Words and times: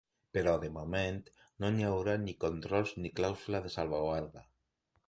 Però, 0.35 0.53
de 0.63 0.69
moment, 0.77 1.19
no 1.65 1.71
hi 1.77 1.87
haurà 1.91 2.17
ni 2.25 2.35
controls 2.47 2.95
ni 3.05 3.17
clàusula 3.21 3.65
de 3.69 3.75
salvaguarda. 3.79 4.49